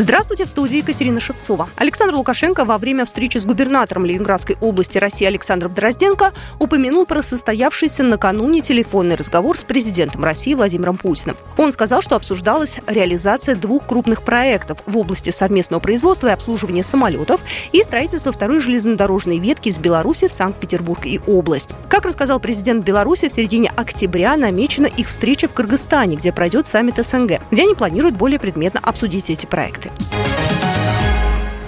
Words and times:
Здравствуйте, 0.00 0.46
в 0.46 0.48
студии 0.48 0.78
Екатерина 0.78 1.20
Шевцова. 1.20 1.68
Александр 1.76 2.14
Лукашенко 2.14 2.64
во 2.64 2.78
время 2.78 3.04
встречи 3.04 3.36
с 3.36 3.44
губернатором 3.44 4.06
Ленинградской 4.06 4.56
области 4.58 4.96
России 4.96 5.26
Александром 5.26 5.74
Дрозденко 5.74 6.32
упомянул 6.58 7.04
про 7.04 7.20
состоявшийся 7.20 8.02
накануне 8.02 8.62
телефонный 8.62 9.16
разговор 9.16 9.58
с 9.58 9.62
президентом 9.62 10.24
России 10.24 10.54
Владимиром 10.54 10.96
Путиным. 10.96 11.36
Он 11.58 11.70
сказал, 11.70 12.00
что 12.00 12.16
обсуждалась 12.16 12.78
реализация 12.86 13.54
двух 13.54 13.86
крупных 13.86 14.22
проектов 14.22 14.78
в 14.86 14.96
области 14.96 15.28
совместного 15.28 15.82
производства 15.82 16.28
и 16.28 16.32
обслуживания 16.32 16.82
самолетов 16.82 17.42
и 17.70 17.82
строительства 17.82 18.32
второй 18.32 18.60
железнодорожной 18.60 19.38
ветки 19.38 19.68
из 19.68 19.78
Беларуси 19.78 20.28
в 20.28 20.32
Санкт-Петербург 20.32 21.04
и 21.04 21.20
область. 21.26 21.74
Как 21.90 22.06
рассказал 22.06 22.40
президент 22.40 22.86
Беларуси, 22.86 23.28
в 23.28 23.34
середине 23.34 23.70
октября 23.76 24.38
намечена 24.38 24.86
их 24.86 25.08
встреча 25.08 25.46
в 25.46 25.52
Кыргызстане, 25.52 26.16
где 26.16 26.32
пройдет 26.32 26.66
саммит 26.66 27.04
СНГ, 27.04 27.42
где 27.50 27.64
они 27.64 27.74
планируют 27.74 28.16
более 28.16 28.38
предметно 28.38 28.80
обсудить 28.82 29.28
эти 29.28 29.44
проекты. 29.44 29.89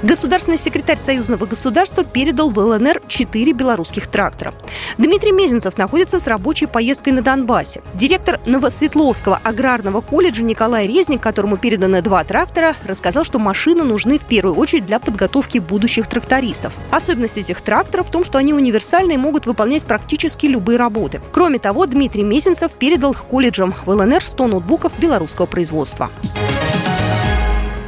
Государственный 0.03 0.59
секретарь 0.59 0.97
Союзного 0.97 1.47
государства 1.47 2.03
передал 2.03 2.51
в 2.51 2.59
ЛНР 2.59 3.03
четыре 3.07 3.53
белорусских 3.53 4.09
трактора. 4.09 4.53
Дмитрий 4.99 5.31
Мезенцев 5.31 5.79
находится 5.79 6.19
с 6.19 6.27
рабочей 6.27 6.67
поездкой 6.67 7.13
на 7.13 7.23
Донбассе. 7.23 7.83
Директор 7.95 8.41
Новосветловского 8.45 9.41
аграрного 9.45 10.01
колледжа 10.01 10.43
Николай 10.43 10.89
Резник, 10.89 11.23
которому 11.23 11.57
переданы 11.57 12.03
два 12.03 12.25
трактора, 12.25 12.75
рассказал, 12.85 13.25
что 13.25 13.39
машины 13.39 13.85
нужны 13.85 14.19
в 14.19 14.25
первую 14.25 14.57
очередь 14.57 14.87
для 14.87 14.99
подготовки 14.99 15.59
будущих 15.59 16.09
трактористов. 16.09 16.73
Особенность 16.91 17.39
этих 17.39 17.61
тракторов 17.61 18.09
в 18.09 18.11
том, 18.11 18.25
что 18.25 18.39
они 18.39 18.53
универсальны 18.53 19.13
и 19.13 19.17
могут 19.17 19.47
выполнять 19.47 19.85
практически 19.85 20.47
любые 20.47 20.79
работы. 20.79 21.21
Кроме 21.31 21.61
того, 21.61 21.87
Дмитрий 21.87 22.25
Мезенцев 22.25 22.73
передал 22.73 23.15
колледжам 23.15 23.73
в 23.87 23.89
ЛНР 23.89 24.25
100 24.25 24.47
ноутбуков 24.49 24.99
белорусского 24.99 25.47
производства. 25.47 26.11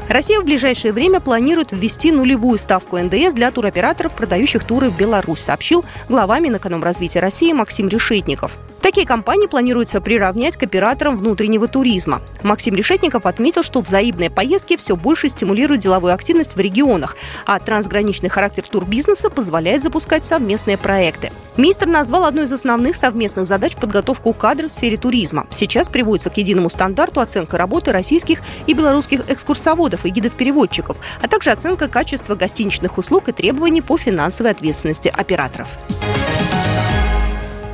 Россия 0.09 0.39
в 0.39 0.45
ближайшее 0.45 0.93
время 0.93 1.19
планирует 1.21 1.73
ввести 1.73 2.13
нулевую 2.13 2.59
ставку 2.59 2.99
НДС 2.99 3.33
для 3.33 3.51
туроператоров, 3.51 4.15
продающих 4.15 4.65
туры 4.65 4.91
в 4.91 4.99
Беларусь, 4.99 5.41
сообщил 5.41 5.85
глава 6.09 6.41
Минэкономразвития 6.41 7.23
России 7.23 7.53
Максим 7.53 7.89
Решетников. 7.89 8.59
Такие 8.83 9.07
компании 9.07 9.47
планируется 9.47 10.03
приравнять 10.03 10.59
к 10.59 10.63
операторам 10.63 11.17
внутреннего 11.17 11.69
туризма. 11.69 12.21
Максим 12.43 12.75
Решетников 12.75 13.25
отметил, 13.25 13.63
что 13.63 13.81
взаимные 13.81 14.29
поездки 14.29 14.77
все 14.77 14.95
больше 14.95 15.31
стимулируют 15.31 15.81
деловую 15.81 16.13
активность 16.13 16.55
в 16.55 16.61
регионах, 16.61 17.17
а 17.47 17.59
трансграничный 17.59 18.29
характер 18.29 18.65
турбизнеса 18.71 19.31
позволяет 19.31 19.83
запускать 19.83 20.27
совместные 20.27 20.77
проекты. 20.77 21.33
Министр 21.57 21.87
назвал 21.87 22.25
одной 22.25 22.45
из 22.45 22.53
основных 22.53 22.97
совместных 22.97 23.47
задач 23.47 23.77
подготовку 23.77 24.33
кадров 24.33 24.73
в 24.73 24.75
сфере 24.75 24.97
туризма. 24.97 25.47
Сейчас 25.51 25.89
приводится 25.89 26.29
к 26.29 26.37
единому 26.37 26.69
стандарту 26.69 27.21
оценка 27.21 27.57
работы 27.57 27.93
российских 27.93 28.41
и 28.67 28.75
белорусских 28.75 29.31
экскурсоводов 29.31 30.05
и 30.05 30.11
гидов-переводчиков, 30.11 30.97
а 31.23 31.29
также 31.29 31.53
оценка 31.53 31.87
качества 31.87 32.35
гостиничных 32.35 32.99
услуг 32.99 33.29
и 33.29 33.33
требований 33.33 33.83
по 33.83 33.97
финансовой 33.97 34.51
ответственности 34.51 35.07
операторов. 35.07 35.69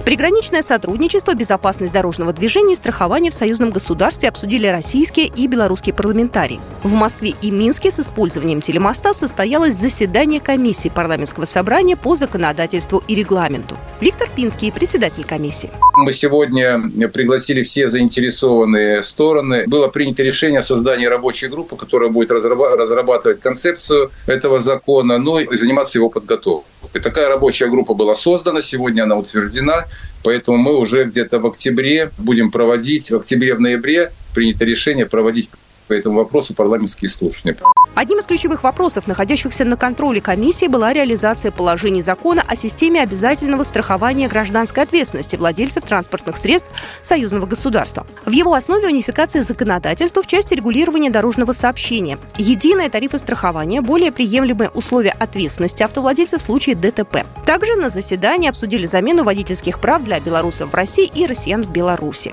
Приграничное 0.05 0.63
сотрудничество, 0.63 1.35
безопасность 1.35 1.93
дорожного 1.93 2.33
движения 2.33 2.73
и 2.73 2.77
страхование 2.77 3.31
в 3.31 3.35
союзном 3.35 3.71
государстве 3.71 4.29
обсудили 4.29 4.67
российские 4.67 5.27
и 5.27 5.47
белорусские 5.47 5.95
парламентарии. 5.95 6.61
В 6.83 6.95
Москве 6.95 7.35
и 7.43 7.51
Минске 7.51 7.91
с 7.91 8.01
использованием 8.01 8.61
телемоста 8.61 9.13
состоялось 9.13 9.75
заседание 9.75 10.41
комиссии 10.41 10.89
парламентского 10.89 11.45
собрания 11.45 11.97
по 11.97 12.17
законодательству 12.17 13.05
и 13.07 13.15
регламенту. 13.15 13.77
Виктор 14.01 14.29
Пинский, 14.35 14.73
председатель 14.73 15.25
комиссии. 15.25 15.71
Мы 15.95 16.13
сегодня 16.13 16.81
пригласили 17.13 17.63
все 17.63 17.89
заинтересованные 17.89 19.03
стороны. 19.03 19.65
Было 19.67 19.89
принято 19.89 20.23
решение 20.23 20.61
о 20.61 20.63
создании 20.63 21.07
рабочей 21.07 21.49
группы, 21.49 21.77
которая 21.77 22.11
будет 22.11 22.31
разрабатывать 22.31 23.41
концепцию 23.41 24.11
этого 24.27 24.61
закона, 24.61 25.19
ну 25.19 25.39
и 25.39 25.55
заниматься 25.55 25.99
его 25.99 26.09
подготовкой. 26.09 26.71
Такая 26.93 27.29
рабочая 27.29 27.69
группа 27.69 27.95
была 27.95 28.15
создана, 28.15 28.61
сегодня 28.63 29.03
она 29.03 29.17
утверждена, 29.17 29.87
поэтому 30.23 30.57
мы 30.57 30.77
уже 30.77 31.05
где-то 31.05 31.39
в 31.39 31.47
октябре 31.47 32.11
будем 32.19 32.51
проводить, 32.51 33.11
в 33.11 33.17
октябре, 33.17 33.55
в 33.55 33.61
ноябре 33.61 34.13
принято 34.35 34.65
решение 34.65 35.07
проводить 35.07 35.51
по 35.91 35.95
этому 35.95 36.19
вопросу 36.19 36.55
парламентские 36.55 37.09
слушания. 37.09 37.57
Одним 37.97 38.21
из 38.21 38.27
ключевых 38.27 38.63
вопросов, 38.63 39.09
находящихся 39.09 39.65
на 39.65 39.77
контроле 39.77 40.21
комиссии, 40.21 40.69
была 40.69 40.93
реализация 40.93 41.51
положений 41.51 42.03
закона 42.03 42.45
о 42.47 42.55
системе 42.55 43.03
обязательного 43.03 43.65
страхования 43.65 44.29
гражданской 44.29 44.85
ответственности 44.85 45.35
владельцев 45.35 45.83
транспортных 45.83 46.37
средств 46.37 46.71
союзного 47.03 47.47
государства. 47.47 48.07
В 48.25 48.31
его 48.31 48.55
основе 48.55 48.87
унификация 48.87 49.43
законодательства 49.43 50.23
в 50.23 50.29
части 50.29 50.55
регулирования 50.55 51.11
дорожного 51.11 51.51
сообщения, 51.51 52.19
единые 52.39 52.89
тарифы 52.89 53.19
страхования, 53.19 53.81
более 53.81 54.13
приемлемые 54.13 54.71
условия 54.71 55.11
ответственности 55.19 55.83
автовладельцев 55.83 56.41
в 56.41 56.45
случае 56.45 56.77
ДТП. 56.77 57.27
Также 57.45 57.75
на 57.75 57.91
заседании 57.91 58.49
обсудили 58.49 58.87
замену 58.87 59.25
водительских 59.25 59.81
прав 59.81 60.05
для 60.05 60.21
белорусов 60.21 60.71
в 60.71 60.75
России 60.75 61.11
и 61.13 61.27
россиян 61.27 61.65
в 61.65 61.73
Беларуси. 61.73 62.33